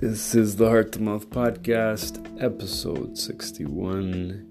[0.00, 4.46] This is the Heart to Mouth Podcast, episode 61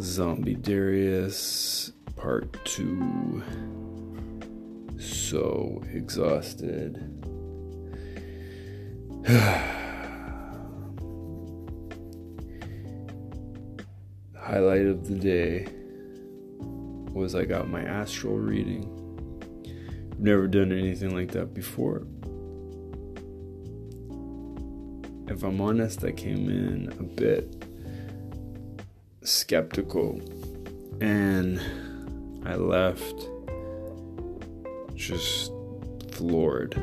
[0.00, 3.42] Zombie Darius, part 2.
[4.98, 6.96] So exhausted.
[14.34, 15.68] Highlight of the day
[17.12, 18.88] was I got my astral reading.
[20.10, 22.06] I've never done anything like that before
[25.28, 27.66] if I'm honest, I came in a bit
[29.22, 30.20] skeptical
[31.00, 31.60] and
[32.44, 33.28] I left
[34.94, 35.50] just
[36.12, 36.74] floored.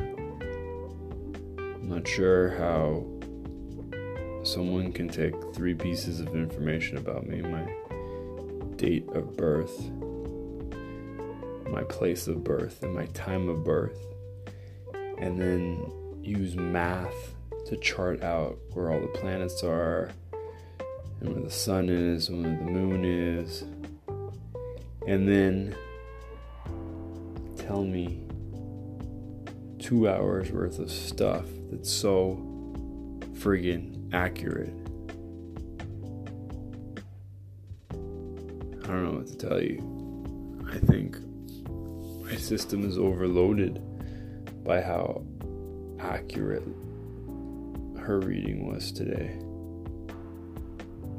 [1.56, 3.06] I'm not sure how
[4.44, 7.72] someone can take three pieces of information about me my
[8.76, 9.90] date of birth,
[11.70, 13.98] my place of birth, and my time of birth,
[15.18, 17.34] and then use math
[17.66, 20.10] to chart out where all the planets are
[21.20, 23.64] and where the sun is and where the moon is.
[25.06, 25.74] And then
[27.56, 28.24] tell me
[29.78, 32.38] two hours worth of stuff that's so
[33.34, 34.74] friggin' accurate.
[38.84, 39.80] I don't know what to tell you.
[40.70, 41.18] I think
[42.24, 43.80] my system is overloaded
[44.64, 45.24] by how
[45.98, 46.66] accurate
[48.02, 49.38] her reading was today.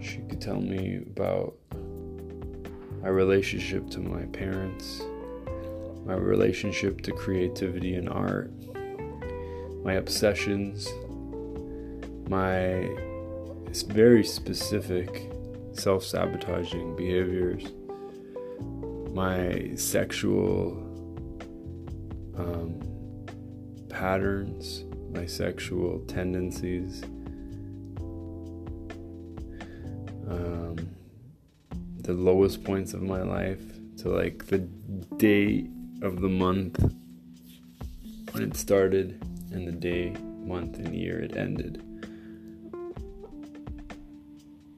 [0.02, 1.56] She could tell me about
[3.02, 5.02] my relationship to my parents,
[6.06, 8.52] my relationship to creativity and art,
[9.86, 10.89] my obsessions,
[12.30, 12.89] my
[13.88, 15.31] very specific
[15.72, 17.64] self sabotaging behaviors,
[19.14, 20.72] my sexual
[22.38, 22.81] um,
[23.88, 27.03] patterns my sexual tendencies,
[30.27, 30.77] um,
[32.02, 33.61] the lowest points of my life
[33.98, 34.60] to like the
[35.17, 35.67] day
[36.02, 36.82] of the month
[38.32, 41.83] when it started and the day, month, and year it ended.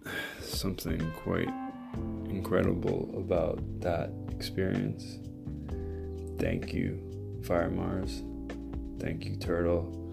[0.41, 1.49] Something quite
[2.29, 5.17] incredible about that experience.
[6.37, 6.99] Thank you,
[7.43, 8.21] Fire Mars.
[8.99, 10.04] Thank you, Turtle.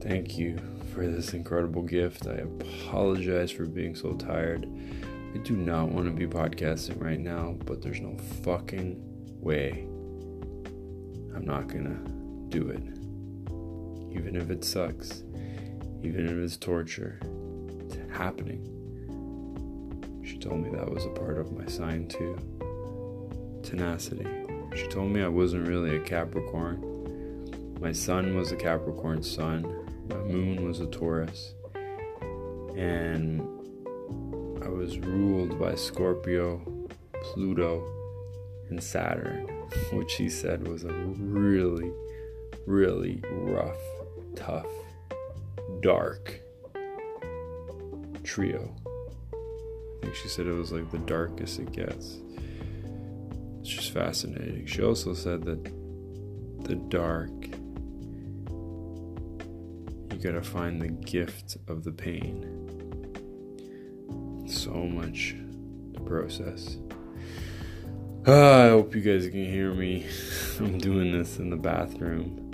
[0.00, 0.58] Thank you
[0.94, 2.28] for this incredible gift.
[2.28, 4.64] I apologize for being so tired.
[5.34, 9.02] I do not want to be podcasting right now, but there's no fucking
[9.40, 9.88] way
[11.34, 11.98] I'm not gonna
[12.48, 12.82] do it.
[14.16, 15.24] Even if it sucks,
[16.04, 17.18] even if it's torture,
[17.80, 18.62] it's happening.
[20.24, 22.38] She told me that was a part of my sign too.
[23.64, 24.26] Tenacity.
[24.76, 26.84] She told me I wasn't really a Capricorn.
[27.80, 31.54] My sun was a Capricorn sun my moon was a Taurus,
[32.76, 33.40] and
[34.62, 36.88] I was ruled by Scorpio,
[37.22, 37.84] Pluto,
[38.70, 39.46] and Saturn,
[39.92, 41.92] which he said was a really,
[42.66, 43.80] really rough,
[44.34, 44.66] tough,
[45.80, 46.40] dark
[48.22, 48.74] trio.
[49.32, 52.18] I think she said it was like the darkest it gets.
[53.60, 54.66] It's just fascinating.
[54.66, 55.64] She also said that
[56.64, 57.47] the dark
[60.18, 62.44] you gotta find the gift of the pain.
[64.48, 65.36] So much
[65.94, 66.78] to process.
[68.26, 70.08] Ah, I hope you guys can hear me.
[70.58, 72.50] I'm doing this in the bathroom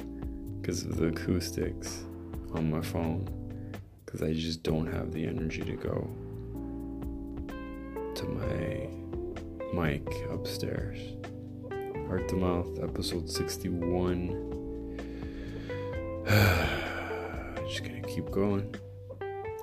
[0.60, 2.04] because of the acoustics
[2.52, 3.26] on my phone.
[4.04, 6.10] Because I just don't have the energy to go
[8.14, 8.90] to my
[9.72, 10.98] mic upstairs.
[12.08, 14.50] Heart to Mouth, episode 61.
[18.14, 18.72] keep going.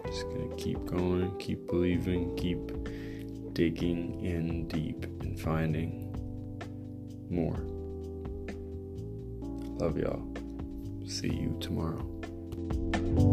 [0.06, 2.60] Just gonna keep going, keep believing, keep
[3.54, 6.12] digging in deep and finding
[7.30, 7.56] more.
[9.80, 10.22] Love y'all.
[11.08, 13.31] See you tomorrow.